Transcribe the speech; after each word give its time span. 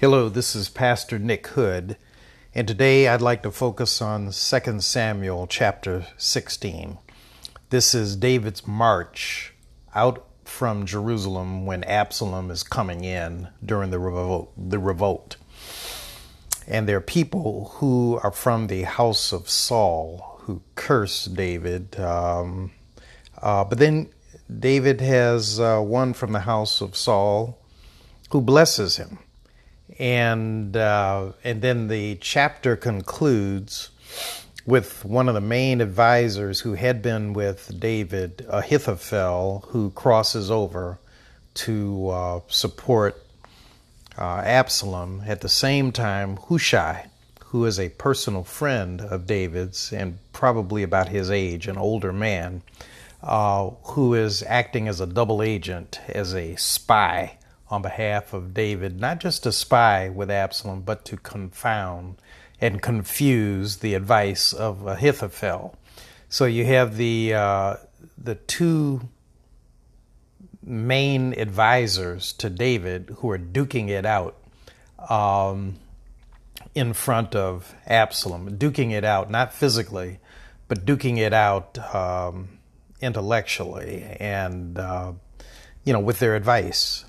Hello, 0.00 0.30
this 0.30 0.56
is 0.56 0.70
Pastor 0.70 1.18
Nick 1.18 1.46
Hood, 1.48 1.98
and 2.54 2.66
today 2.66 3.06
I'd 3.06 3.20
like 3.20 3.42
to 3.42 3.50
focus 3.50 4.00
on 4.00 4.30
2 4.32 4.80
Samuel 4.80 5.46
chapter 5.46 6.06
16. 6.16 6.96
This 7.68 7.94
is 7.94 8.16
David's 8.16 8.66
march 8.66 9.52
out 9.94 10.24
from 10.46 10.86
Jerusalem 10.86 11.66
when 11.66 11.84
Absalom 11.84 12.50
is 12.50 12.62
coming 12.62 13.04
in 13.04 13.48
during 13.62 13.90
the 13.90 13.98
revolt. 13.98 14.54
The 14.56 14.78
revolt. 14.78 15.36
And 16.66 16.88
there 16.88 16.96
are 16.96 17.02
people 17.02 17.72
who 17.74 18.18
are 18.22 18.32
from 18.32 18.68
the 18.68 18.84
house 18.84 19.32
of 19.32 19.50
Saul 19.50 20.40
who 20.44 20.62
curse 20.76 21.26
David. 21.26 22.00
Um, 22.00 22.70
uh, 23.42 23.64
but 23.64 23.78
then 23.78 24.08
David 24.48 25.02
has 25.02 25.60
uh, 25.60 25.82
one 25.82 26.14
from 26.14 26.32
the 26.32 26.40
house 26.40 26.80
of 26.80 26.96
Saul 26.96 27.58
who 28.30 28.40
blesses 28.40 28.96
him. 28.96 29.18
And, 29.98 30.76
uh, 30.76 31.32
and 31.44 31.62
then 31.62 31.88
the 31.88 32.16
chapter 32.16 32.76
concludes 32.76 33.90
with 34.66 35.04
one 35.04 35.28
of 35.28 35.34
the 35.34 35.40
main 35.40 35.80
advisors 35.80 36.60
who 36.60 36.74
had 36.74 37.02
been 37.02 37.32
with 37.32 37.78
David, 37.80 38.46
Ahithophel, 38.48 39.64
who 39.68 39.90
crosses 39.90 40.50
over 40.50 40.98
to 41.54 42.08
uh, 42.10 42.40
support 42.48 43.24
uh, 44.16 44.42
Absalom. 44.44 45.22
At 45.26 45.40
the 45.40 45.48
same 45.48 45.92
time, 45.92 46.36
Hushai, 46.36 47.06
who 47.46 47.64
is 47.64 47.80
a 47.80 47.88
personal 47.88 48.44
friend 48.44 49.00
of 49.00 49.26
David's 49.26 49.92
and 49.92 50.18
probably 50.32 50.82
about 50.82 51.08
his 51.08 51.30
age, 51.30 51.66
an 51.66 51.76
older 51.76 52.12
man, 52.12 52.62
uh, 53.22 53.70
who 53.82 54.14
is 54.14 54.42
acting 54.46 54.88
as 54.88 55.00
a 55.00 55.06
double 55.06 55.42
agent, 55.42 56.00
as 56.08 56.34
a 56.34 56.54
spy 56.56 57.36
on 57.70 57.82
behalf 57.82 58.32
of 58.32 58.52
David, 58.52 59.00
not 59.00 59.20
just 59.20 59.44
to 59.44 59.52
spy 59.52 60.08
with 60.08 60.30
Absalom, 60.30 60.82
but 60.82 61.04
to 61.06 61.16
confound 61.16 62.16
and 62.60 62.82
confuse 62.82 63.76
the 63.76 63.94
advice 63.94 64.52
of 64.52 64.86
Ahithophel. 64.86 65.76
So 66.28 66.44
you 66.44 66.64
have 66.66 66.96
the 66.96 67.34
uh, 67.34 67.76
the 68.18 68.34
two 68.34 69.08
main 70.62 71.32
advisors 71.38 72.32
to 72.34 72.50
David 72.50 73.14
who 73.18 73.30
are 73.30 73.38
duking 73.38 73.88
it 73.88 74.04
out 74.04 74.36
um, 75.08 75.76
in 76.74 76.92
front 76.92 77.34
of 77.34 77.74
Absalom, 77.86 78.58
duking 78.58 78.92
it 78.92 79.04
out 79.04 79.30
not 79.30 79.54
physically, 79.54 80.18
but 80.68 80.84
duking 80.84 81.18
it 81.18 81.32
out 81.32 81.78
um, 81.94 82.48
intellectually 83.00 84.02
and 84.20 84.78
uh, 84.78 85.12
you 85.84 85.92
know 85.92 86.00
with 86.00 86.18
their 86.18 86.36
advice. 86.36 87.04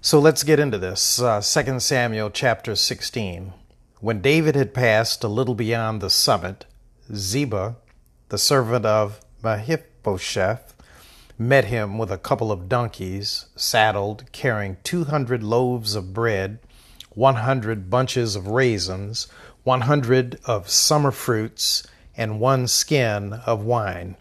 So 0.00 0.20
let's 0.20 0.44
get 0.44 0.60
into 0.60 0.78
this. 0.78 1.20
Uh, 1.20 1.40
2 1.40 1.80
Samuel 1.80 2.30
chapter 2.30 2.76
16. 2.76 3.52
When 4.00 4.20
David 4.20 4.54
had 4.54 4.74
passed 4.74 5.24
a 5.24 5.28
little 5.28 5.54
beyond 5.54 6.00
the 6.00 6.10
summit, 6.10 6.66
Ziba, 7.12 7.76
the 8.28 8.38
servant 8.38 8.84
of 8.86 9.20
Mephibosheth, 9.42 10.74
met 11.38 11.66
him 11.66 11.98
with 11.98 12.10
a 12.10 12.18
couple 12.18 12.52
of 12.52 12.68
donkeys, 12.68 13.46
saddled, 13.56 14.30
carrying 14.32 14.76
two 14.84 15.04
hundred 15.04 15.42
loaves 15.42 15.94
of 15.94 16.12
bread, 16.12 16.58
one 17.10 17.36
hundred 17.36 17.90
bunches 17.90 18.36
of 18.36 18.48
raisins, 18.48 19.26
one 19.64 19.82
hundred 19.82 20.38
of 20.44 20.68
summer 20.68 21.10
fruits, 21.10 21.86
and 22.16 22.38
one 22.38 22.66
skin 22.66 23.32
of 23.44 23.64
wine. 23.64 24.16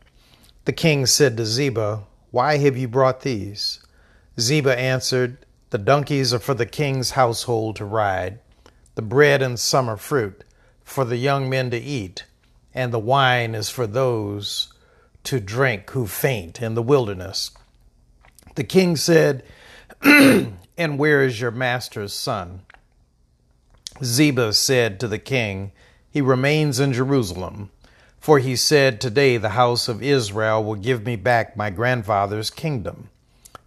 The 0.63 0.73
king 0.73 1.05
said 1.05 1.37
to 1.37 1.45
Ziba, 1.45 2.03
Why 2.31 2.57
have 2.57 2.75
you 2.75 2.87
brought 2.87 3.21
these? 3.21 3.79
Ziba 4.39 4.77
answered, 4.77 5.45
The 5.75 5.83
donkeys 5.83 6.33
are 6.33 6.39
for 6.39 6.53
the 6.53 6.65
king's 6.65 7.11
household 7.11 7.75
to 7.75 7.83
ride 7.83 8.39
the 8.95 9.01
bread 9.01 9.41
and 9.41 9.59
summer 9.59 9.97
fruit 9.97 10.45
for 10.85 11.03
the 11.03 11.17
young 11.17 11.49
men 11.49 11.69
to 11.71 11.77
eat, 11.77 12.23
and 12.73 12.93
the 12.93 12.97
wine 12.97 13.53
is 13.53 13.69
for 13.69 13.85
those 13.85 14.71
to 15.25 15.41
drink 15.41 15.89
who 15.89 16.07
faint 16.07 16.61
in 16.61 16.75
the 16.75 16.81
wilderness. 16.81 17.51
The 18.55 18.63
king 18.63 18.95
said, 18.95 19.43
And 20.01 20.97
where 20.97 21.25
is 21.25 21.41
your 21.41 21.51
master's 21.51 22.13
son? 22.13 22.61
Ziba 24.01 24.53
said 24.53 24.97
to 25.01 25.09
the 25.09 25.19
king, 25.19 25.73
He 26.09 26.21
remains 26.21 26.79
in 26.79 26.93
Jerusalem. 26.93 27.69
For 28.17 28.39
he 28.39 28.55
said, 28.55 29.01
Today 29.01 29.35
the 29.35 29.49
house 29.49 29.89
of 29.89 30.01
Israel 30.01 30.63
will 30.63 30.75
give 30.75 31.05
me 31.05 31.17
back 31.17 31.57
my 31.57 31.69
grandfather's 31.69 32.49
kingdom. 32.49 33.09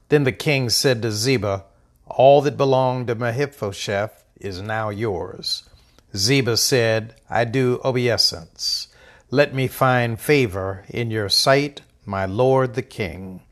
Then 0.08 0.24
the 0.24 0.32
king 0.32 0.70
said 0.70 1.02
to 1.02 1.12
Ziba, 1.12 1.64
All 2.10 2.40
that 2.42 2.56
belonged 2.56 3.06
to 3.08 3.14
Mephibosheth 3.14 4.24
is 4.40 4.60
now 4.60 4.90
yours. 4.90 5.68
Ziba 6.16 6.56
said, 6.56 7.14
I 7.28 7.44
do 7.44 7.80
obeisance. 7.84 8.88
Let 9.30 9.54
me 9.54 9.68
find 9.68 10.18
favor 10.18 10.84
in 10.88 11.10
your 11.10 11.28
sight, 11.28 11.82
my 12.06 12.24
lord 12.24 12.74
the 12.74 12.82
king. 12.82 13.42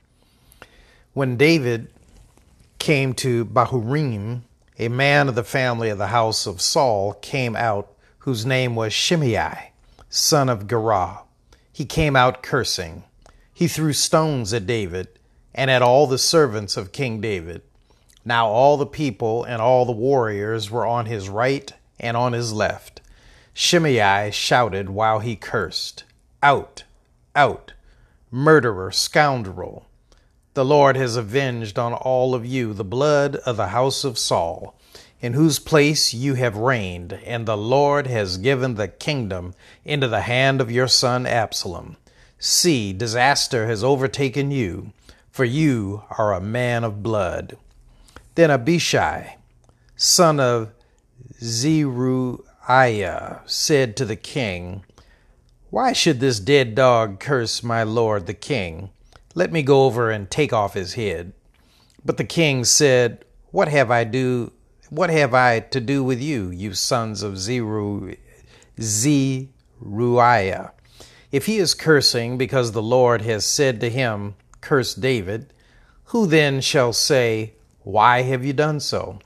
When 1.13 1.37
David 1.37 1.89
came 2.79 3.13
to 3.15 3.45
Bahurim, 3.45 4.43
a 4.79 4.89
man 4.89 5.29
of 5.29 5.35
the 5.35 5.45
family 5.45 5.91
of 5.91 5.99
the 5.99 6.09
house 6.09 6.47
of 6.47 6.61
Saul 6.61 7.15
came 7.15 7.57
out, 7.57 7.93
whose 8.21 8.47
name 8.47 8.75
was 8.75 8.93
Shimei, 8.93 9.73
son 10.09 10.49
of 10.49 10.67
Gerah. 10.67 11.21
He 11.73 11.85
came 11.85 12.17
out 12.17 12.43
cursing. 12.43 13.05
He 13.53 13.69
threw 13.69 13.93
stones 13.93 14.53
at 14.53 14.67
David 14.67 15.09
and 15.55 15.71
at 15.71 15.83
all 15.83 16.07
the 16.07 16.19
servants 16.19 16.77
of 16.77 16.93
King 16.93 17.21
David. 17.21 17.63
Now 18.27 18.49
all 18.49 18.77
the 18.77 18.87
people 18.87 19.45
and 19.45 19.63
all 19.63 19.87
the 19.87 19.93
warriors 19.93 20.69
were 20.69 20.85
on 20.85 21.07
his 21.07 21.29
right 21.29 21.73
and 22.01 22.17
on 22.17 22.33
his 22.33 22.53
left. 22.53 23.01
Shimei 23.55 24.33
shouted 24.33 24.91
while 24.91 25.21
he 25.21 25.37
cursed, 25.37 26.03
Out, 26.43 26.83
out, 27.37 27.75
murderer, 28.33 28.91
scoundrel. 28.91 29.87
The 30.55 30.65
Lord 30.65 30.97
has 30.97 31.15
avenged 31.15 31.79
on 31.79 31.95
all 31.95 32.35
of 32.35 32.45
you 32.45 32.73
the 32.73 32.83
blood 32.83 33.37
of 33.37 33.57
the 33.57 33.69
house 33.69 34.03
of 34.03 34.19
Saul, 34.19 34.75
in 35.21 35.35
whose 35.35 35.61
place 35.61 36.13
you 36.13 36.35
have 36.35 36.57
reigned, 36.57 37.13
and 37.13 37.47
the 37.47 37.57
Lord 37.57 38.09
has 38.09 38.39
given 38.39 38.75
the 38.75 38.89
kingdom 38.89 39.55
into 39.85 40.09
the 40.09 40.23
hand 40.23 40.61
of 40.61 40.73
your 40.73 40.89
son 40.89 41.27
Absalom. 41.27 41.97
See, 42.41 42.93
disaster 42.93 43.69
has 43.69 43.85
overtaken 43.85 44.51
you, 44.51 44.93
for 45.31 45.45
you 45.45 46.03
are 46.19 46.35
a 46.35 46.41
man 46.41 46.83
of 46.83 47.05
blood. 47.05 47.57
Then 48.37 48.51
Abishai, 48.51 49.39
son 49.97 50.39
of 50.41 50.73
Zeruiah, 51.41 52.43
said 53.47 53.97
to 53.97 54.05
the 54.05 54.17
king, 54.17 54.85
Why 55.71 55.95
should 55.95 56.21
this 56.21 56.39
dead 56.39 56.75
dog 56.75 57.19
curse 57.19 57.63
my 57.63 57.83
lord 57.83 58.27
the 58.27 58.35
king? 58.35 58.91
Let 59.35 59.53
me 59.53 59.63
go 59.63 59.85
over 59.85 60.11
and 60.11 60.31
take 60.31 60.53
off 60.53 60.75
his 60.75 60.95
head. 60.95 61.33
But 62.05 62.19
the 62.19 62.25
king 62.25 62.65
said, 62.65 63.25
What 63.53 63.69
have 63.69 63.91
I 63.91 64.05
do 64.05 64.53
what 64.91 65.11
have 65.11 65.35
I 65.35 65.61
to 65.61 65.81
do 65.81 66.05
with 66.05 66.21
you, 66.21 66.51
you 66.51 66.75
sons 66.75 67.23
of 67.23 67.35
Zeru 67.35 68.17
Zeruiah? 68.79 70.73
If 71.33 71.47
he 71.47 71.57
is 71.57 71.75
cursing 71.75 72.39
because 72.39 72.73
the 72.73 72.83
Lord 72.83 73.23
has 73.23 73.45
said 73.47 73.81
to 73.81 73.91
him, 73.91 74.37
Curse 74.61 74.95
David, 74.95 75.53
who 76.05 76.27
then 76.27 76.61
shall 76.61 76.93
say, 76.93 77.56
why 77.87 78.23
have 78.23 78.45
you 78.45 78.53
done 78.53 78.81
so? 78.81 79.21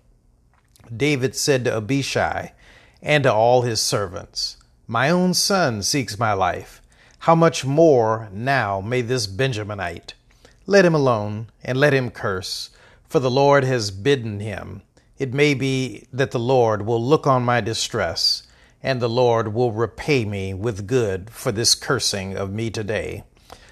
David 0.95 1.35
said 1.35 1.65
to 1.65 1.79
Abishai 1.79 2.53
and 3.01 3.25
to 3.25 3.33
all 3.33 3.63
his 3.63 3.81
servants, 3.81 4.59
My 4.87 5.09
own 5.09 5.33
son 5.33 5.83
seeks 5.83 6.19
my 6.19 6.35
life. 6.35 6.83
How 7.21 7.35
much 7.35 7.65
more 7.65 8.29
now 8.31 8.83
may 8.83 9.01
this 9.01 9.27
Benjaminite? 9.27 10.13
Let 10.67 10.85
him 10.85 10.95
alone, 10.95 11.47
and 11.65 11.81
let 11.81 11.95
him 11.95 12.11
curse, 12.11 12.69
for 13.09 13.19
the 13.19 13.31
Lord 13.31 13.65
has 13.65 13.91
bidden 13.91 14.41
him. 14.41 14.83
It 15.17 15.33
may 15.33 15.55
be 15.55 16.07
that 16.13 16.31
the 16.31 16.39
Lord 16.39 16.85
will 16.85 17.03
look 17.03 17.27
on 17.27 17.43
my 17.43 17.63
distress, 17.63 18.43
and 18.83 19.01
the 19.01 19.09
Lord 19.09 19.55
will 19.55 19.73
repay 19.73 20.27
me 20.27 20.53
with 20.53 20.87
good 20.87 21.31
for 21.31 21.51
this 21.51 21.75
cursing 21.75 22.37
of 22.37 22.53
me 22.53 22.69
today. 22.69 23.25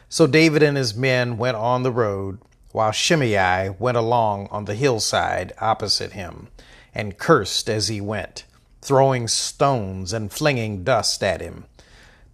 So 0.08 0.26
David 0.26 0.62
and 0.62 0.78
his 0.78 0.94
men 0.94 1.36
went 1.36 1.58
on 1.58 1.82
the 1.82 1.92
road 1.92 2.38
while 2.72 2.92
Shimei 2.92 3.70
went 3.78 3.96
along 3.96 4.48
on 4.50 4.64
the 4.64 4.74
hillside 4.74 5.52
opposite 5.58 6.12
him, 6.12 6.48
and 6.94 7.18
cursed 7.18 7.68
as 7.68 7.88
he 7.88 8.00
went, 8.00 8.44
throwing 8.82 9.28
stones 9.28 10.12
and 10.12 10.32
flinging 10.32 10.84
dust 10.84 11.22
at 11.22 11.40
him. 11.40 11.64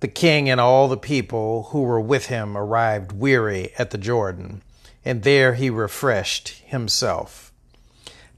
The 0.00 0.08
king 0.08 0.50
and 0.50 0.60
all 0.60 0.88
the 0.88 0.96
people 0.96 1.64
who 1.70 1.82
were 1.82 2.00
with 2.00 2.26
him 2.26 2.56
arrived 2.56 3.12
weary 3.12 3.72
at 3.78 3.90
the 3.90 3.98
Jordan, 3.98 4.62
and 5.04 5.22
there 5.22 5.54
he 5.54 5.70
refreshed 5.70 6.48
himself. 6.66 7.52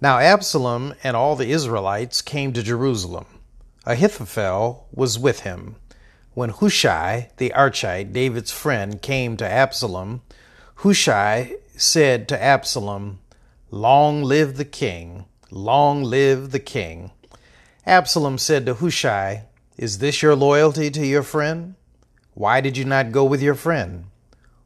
Now 0.00 0.19
Absalom 0.19 0.94
and 1.02 1.16
all 1.16 1.37
the 1.37 1.50
Israelites 1.50 2.20
came 2.22 2.52
to 2.52 2.62
Jerusalem. 2.62 3.26
Ahithophel 3.87 4.88
was 4.93 5.19
with 5.19 5.40
him. 5.40 5.76
When 6.34 6.50
Hushai 6.50 7.31
the 7.38 7.50
Archite, 7.56 8.12
David's 8.12 8.52
friend, 8.52 9.00
came 9.00 9.37
to 9.38 9.50
Absalom, 9.50 10.20
Hushai 10.76 11.54
said 11.76 12.26
to 12.28 12.43
Absalom, 12.43 13.20
Long 13.70 14.23
live 14.23 14.56
the 14.56 14.64
king. 14.64 15.26
Long 15.50 16.02
live 16.02 16.50
the 16.50 16.58
king. 16.58 17.11
Absalom 17.84 18.38
said 18.38 18.67
to 18.67 18.75
Hushai, 18.75 19.44
Is 19.76 19.99
this 19.99 20.23
your 20.23 20.34
loyalty 20.34 20.90
to 20.90 21.06
your 21.06 21.23
friend? 21.23 21.75
Why 22.34 22.61
did 22.61 22.76
you 22.76 22.84
not 22.84 23.12
go 23.12 23.25
with 23.25 23.43
your 23.43 23.55
friend? 23.55 24.06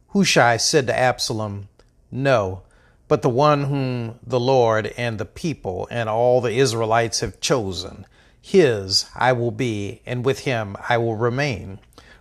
Hushai 0.09 0.57
said 0.57 0.87
to 0.87 0.97
Absalom, 0.97 1.69
No, 2.11 2.63
but 3.09 3.23
the 3.23 3.29
one 3.29 3.65
whom 3.65 4.19
the 4.25 4.41
Lord 4.41 4.93
and 4.97 5.19
the 5.19 5.25
people 5.25 5.89
and 5.91 6.09
all 6.09 6.41
the 6.41 6.57
Israelites 6.57 7.21
have 7.21 7.41
chosen. 7.41 8.07
His 8.41 9.07
I 9.15 9.33
will 9.33 9.51
be, 9.51 10.01
and 10.07 10.25
with 10.25 10.41
him 10.41 10.77
I 10.89 10.97
will 10.99 11.17
remain. 11.17 11.81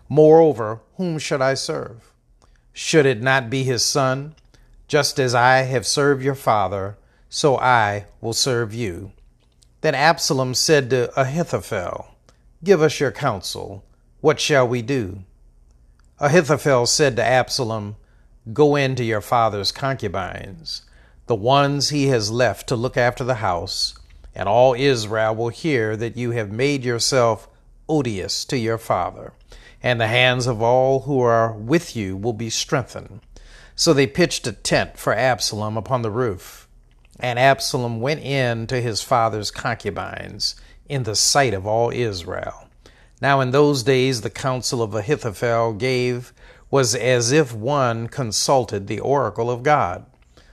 Moreover, 0.10 0.82
whom 0.98 1.20
should 1.20 1.42
I 1.42 1.54
serve? 1.54 2.12
Should 2.74 3.06
it 3.06 3.22
not 3.22 3.50
be 3.50 3.64
his 3.64 3.86
son? 3.86 4.36
Just 4.90 5.20
as 5.20 5.36
I 5.36 5.58
have 5.60 5.86
served 5.86 6.24
your 6.24 6.34
father, 6.34 6.98
so 7.30 7.60
I 7.60 8.08
will 8.22 8.34
serve 8.34 8.74
you. 8.74 9.12
Then 9.82 9.94
Absalom 9.94 10.56
said 10.56 10.90
to 10.90 11.12
Ahithophel, 11.16 12.16
Give 12.64 12.82
us 12.82 13.00
your 13.00 13.12
counsel. 13.12 13.86
What 14.22 14.40
shall 14.40 14.68
we 14.68 14.82
do? 14.82 15.26
Ahithophel 16.20 16.88
said 16.88 17.16
to 17.18 17.24
Absalom, 17.24 17.98
Go 18.52 18.76
in 18.76 18.96
to 18.96 19.04
your 19.04 19.22
father's 19.22 19.72
concubines, 19.72 20.82
the 21.28 21.36
ones 21.36 21.90
he 21.90 22.08
has 22.08 22.32
left 22.32 22.68
to 22.70 22.76
look 22.76 22.98
after 22.98 23.24
the 23.24 23.36
house, 23.36 23.94
and 24.34 24.50
all 24.50 24.74
Israel 24.74 25.36
will 25.36 25.50
hear 25.50 25.96
that 25.98 26.18
you 26.18 26.32
have 26.32 26.52
made 26.52 26.84
yourself 26.84 27.48
odious 27.88 28.44
to 28.46 28.58
your 28.58 28.80
father, 28.80 29.34
and 29.84 30.02
the 30.02 30.08
hands 30.08 30.48
of 30.48 30.64
all 30.64 31.02
who 31.02 31.20
are 31.22 31.54
with 31.54 31.96
you 31.96 32.18
will 32.18 32.34
be 32.34 32.50
strengthened. 32.50 33.20
So 33.80 33.94
they 33.94 34.08
pitched 34.08 34.46
a 34.46 34.52
tent 34.52 34.98
for 34.98 35.14
Absalom 35.14 35.78
upon 35.78 36.02
the 36.02 36.12
roof. 36.12 36.68
And 37.18 37.40
Absalom 37.40 38.02
went 38.02 38.20
in 38.20 38.68
to 38.68 38.82
his 38.82 39.02
father's 39.02 39.52
concubines 39.52 40.56
in 40.90 41.04
the 41.04 41.16
sight 41.16 41.54
of 41.54 41.66
all 41.66 41.90
Israel. 41.90 42.68
Now 43.22 43.40
in 43.40 43.52
those 43.52 43.84
days 43.84 44.20
the 44.20 44.30
counsel 44.30 44.82
of 44.82 44.94
Ahithophel 44.94 45.76
gave 45.76 46.34
was 46.70 46.94
as 46.94 47.32
if 47.32 47.56
one 47.56 48.10
consulted 48.10 48.88
the 48.88 49.00
oracle 49.00 49.50
of 49.50 49.64
God. 49.64 50.06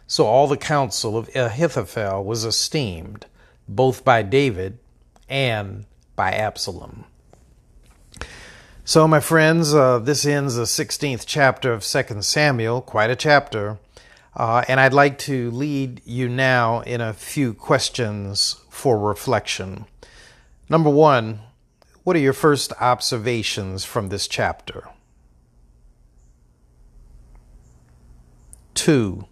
So 0.06 0.25
all 0.26 0.46
the 0.46 0.56
counsel 0.56 1.19
of 1.19 1.28
Ahithophel 1.34 2.23
was 2.23 2.44
esteemed, 2.44 3.26
both 3.67 4.05
by 4.05 4.23
David 4.23 4.78
and 5.28 5.84
by 6.14 6.31
Absalom. 6.31 7.06
So, 8.88 9.08
my 9.08 9.18
friends, 9.18 9.74
uh, 9.74 9.98
this 9.98 10.24
ends 10.24 10.54
the 10.54 10.62
16th 10.62 11.24
chapter 11.26 11.72
of 11.72 11.84
2 11.84 12.22
Samuel, 12.22 12.80
quite 12.80 13.10
a 13.10 13.16
chapter. 13.16 13.80
Uh, 14.36 14.64
and 14.68 14.78
I'd 14.78 14.92
like 14.92 15.18
to 15.26 15.50
lead 15.50 16.02
you 16.04 16.28
now 16.28 16.82
in 16.82 17.00
a 17.00 17.12
few 17.12 17.52
questions 17.52 18.60
for 18.70 18.96
reflection. 18.96 19.86
Number 20.68 20.88
one, 20.88 21.40
what 22.04 22.14
are 22.14 22.20
your 22.20 22.32
first 22.32 22.72
observations 22.80 23.84
from 23.84 24.08
this 24.08 24.28
chapter? 24.28 24.88
Two, 28.74 29.26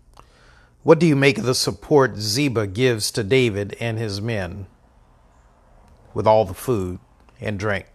what 0.82 0.98
do 0.98 1.06
you 1.06 1.14
make 1.14 1.38
of 1.38 1.44
the 1.44 1.54
support 1.54 2.16
Ziba 2.16 2.66
gives 2.66 3.12
to 3.12 3.22
David 3.22 3.76
and 3.78 4.00
his 4.00 4.20
men 4.20 4.66
with 6.12 6.26
all 6.26 6.44
the 6.44 6.54
food 6.54 6.98
and 7.40 7.56
drink? 7.56 7.86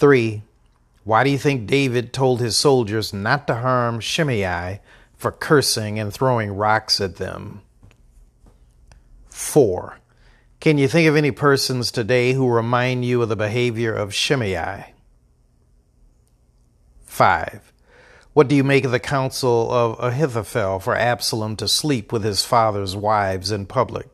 Three, 0.00 0.42
why 1.04 1.24
do 1.24 1.30
you 1.30 1.36
think 1.36 1.66
David 1.66 2.12
told 2.12 2.40
his 2.40 2.56
soldiers 2.56 3.12
not 3.12 3.46
to 3.46 3.56
harm 3.56 4.00
Shimei 4.00 4.80
for 5.20 5.30
cursing 5.30 5.98
and 5.98 6.10
throwing 6.10 6.56
rocks 6.56 6.98
at 6.98 7.16
them. 7.16 7.60
4. 9.28 9.98
Can 10.60 10.78
you 10.78 10.88
think 10.88 11.06
of 11.06 11.14
any 11.14 11.30
persons 11.30 11.92
today 11.92 12.32
who 12.32 12.48
remind 12.48 13.04
you 13.04 13.20
of 13.20 13.28
the 13.28 13.36
behavior 13.36 13.92
of 13.92 14.14
Shimei? 14.14 14.94
5. 17.04 17.72
What 18.32 18.48
do 18.48 18.54
you 18.54 18.64
make 18.64 18.86
of 18.86 18.92
the 18.92 18.98
counsel 18.98 19.70
of 19.70 20.02
Ahithophel 20.02 20.80
for 20.80 20.96
Absalom 20.96 21.54
to 21.56 21.68
sleep 21.68 22.10
with 22.10 22.24
his 22.24 22.42
father's 22.42 22.96
wives 22.96 23.50
in 23.50 23.66
public? 23.66 24.08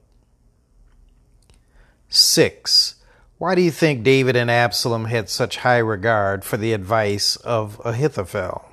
6. 2.09 2.95
Why 3.38 3.55
do 3.55 3.61
you 3.61 3.71
think 3.71 4.03
David 4.03 4.35
and 4.35 4.50
Absalom 4.50 5.06
had 5.06 5.29
such 5.29 5.59
high 5.59 5.77
regard 5.79 6.43
for 6.43 6.56
the 6.56 6.73
advice 6.73 7.37
of 7.37 7.79
Ahithophel? 7.85 8.65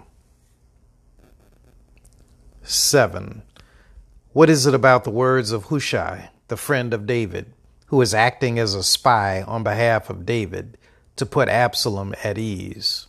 7. 2.62 3.44
What 4.32 4.50
is 4.50 4.66
it 4.66 4.74
about 4.74 5.04
the 5.04 5.10
words 5.10 5.52
of 5.52 5.66
Hushai, 5.66 6.30
the 6.48 6.56
friend 6.56 6.94
of 6.94 7.06
David, 7.06 7.52
who 7.88 8.00
is 8.00 8.14
acting 8.14 8.58
as 8.58 8.74
a 8.74 8.84
spy 8.84 9.42
on 9.42 9.64
behalf 9.64 10.10
of 10.10 10.26
David 10.26 10.78
to 11.18 11.26
put 11.26 11.50
Absalom 11.50 12.16
at 12.24 12.38
ease? 12.38 13.08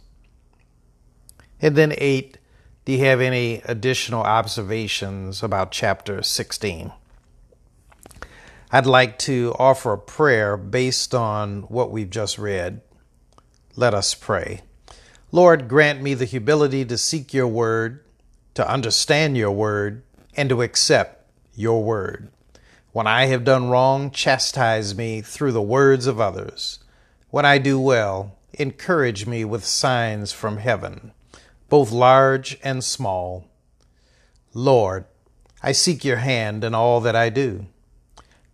And 1.60 1.76
then 1.76 1.94
8. 1.96 2.36
Do 2.84 2.92
you 2.92 3.04
have 3.04 3.20
any 3.20 3.62
additional 3.64 4.24
observations 4.24 5.40
about 5.40 5.70
chapter 5.70 6.20
16? 6.20 6.92
I'd 8.74 8.86
like 8.86 9.18
to 9.20 9.54
offer 9.58 9.92
a 9.92 9.98
prayer 9.98 10.56
based 10.56 11.14
on 11.14 11.62
what 11.62 11.90
we've 11.90 12.10
just 12.10 12.38
read. 12.38 12.80
Let 13.76 13.94
us 13.94 14.14
pray. 14.14 14.62
Lord, 15.30 15.68
grant 15.68 16.02
me 16.02 16.14
the 16.14 16.24
humility 16.24 16.84
to 16.84 16.98
seek 16.98 17.32
your 17.32 17.48
word 17.48 18.04
to 18.54 18.68
understand 18.68 19.36
your 19.36 19.50
word, 19.50 20.02
and 20.36 20.48
to 20.48 20.62
accept 20.62 21.28
your 21.54 21.82
word. 21.82 22.30
When 22.92 23.06
I 23.06 23.26
have 23.26 23.44
done 23.44 23.68
wrong, 23.68 24.10
chastise 24.10 24.96
me 24.96 25.20
through 25.20 25.52
the 25.52 25.62
words 25.62 26.06
of 26.06 26.20
others. 26.20 26.78
When 27.30 27.44
I 27.44 27.58
do 27.58 27.78
well, 27.80 28.36
encourage 28.52 29.26
me 29.26 29.44
with 29.44 29.64
signs 29.64 30.32
from 30.32 30.58
heaven, 30.58 31.12
both 31.68 31.90
large 31.90 32.56
and 32.62 32.82
small. 32.82 33.48
Lord, 34.52 35.04
I 35.62 35.72
seek 35.72 36.04
your 36.04 36.18
hand 36.18 36.62
in 36.62 36.74
all 36.74 37.00
that 37.00 37.16
I 37.16 37.30
do. 37.30 37.66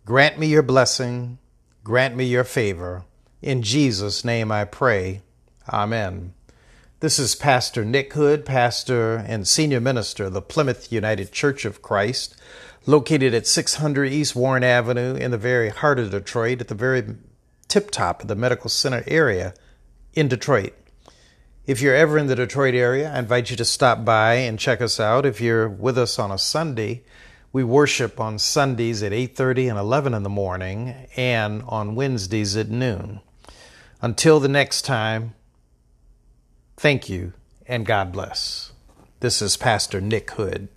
Grant 0.03 0.39
me 0.39 0.47
your 0.47 0.63
blessing, 0.63 1.37
grant 1.83 2.15
me 2.15 2.25
your 2.25 2.43
favor. 2.43 3.05
In 3.39 3.61
Jesus' 3.61 4.25
name 4.25 4.51
I 4.51 4.65
pray. 4.65 5.21
Amen. 5.69 6.33
This 7.01 7.19
is 7.19 7.35
Pastor 7.35 7.85
Nick 7.85 8.11
Hood, 8.13 8.43
pastor 8.43 9.17
and 9.17 9.47
senior 9.47 9.79
minister 9.79 10.25
of 10.25 10.33
the 10.33 10.41
Plymouth 10.41 10.91
United 10.91 11.31
Church 11.31 11.65
of 11.65 11.83
Christ, 11.83 12.35
located 12.87 13.35
at 13.35 13.45
600 13.45 14.05
East 14.05 14.35
Warren 14.35 14.63
Avenue 14.63 15.13
in 15.13 15.29
the 15.29 15.37
very 15.37 15.69
heart 15.69 15.99
of 15.99 16.09
Detroit, 16.09 16.61
at 16.61 16.67
the 16.67 16.73
very 16.73 17.03
tip 17.67 17.91
top 17.91 18.23
of 18.23 18.27
the 18.27 18.35
medical 18.35 18.71
center 18.71 19.03
area 19.05 19.53
in 20.13 20.27
Detroit. 20.27 20.73
If 21.67 21.79
you're 21.79 21.95
ever 21.95 22.17
in 22.17 22.25
the 22.25 22.35
Detroit 22.35 22.73
area, 22.73 23.13
I 23.13 23.19
invite 23.19 23.51
you 23.51 23.55
to 23.55 23.65
stop 23.65 24.03
by 24.03 24.33
and 24.33 24.57
check 24.57 24.81
us 24.81 24.99
out. 24.99 25.27
If 25.27 25.39
you're 25.39 25.69
with 25.69 25.99
us 25.99 26.17
on 26.17 26.31
a 26.31 26.39
Sunday, 26.39 27.03
we 27.53 27.63
worship 27.63 28.19
on 28.19 28.39
Sundays 28.39 29.03
at 29.03 29.11
8:30 29.11 29.69
and 29.69 29.77
11 29.77 30.13
in 30.13 30.23
the 30.23 30.29
morning 30.29 31.07
and 31.15 31.63
on 31.67 31.95
Wednesdays 31.95 32.55
at 32.55 32.69
noon. 32.69 33.21
Until 34.01 34.39
the 34.39 34.47
next 34.47 34.83
time, 34.83 35.33
Thank 36.81 37.09
you, 37.09 37.33
and 37.67 37.85
God 37.85 38.11
bless. 38.11 38.71
This 39.19 39.39
is 39.39 39.55
Pastor 39.55 40.01
Nick 40.01 40.31
Hood. 40.31 40.67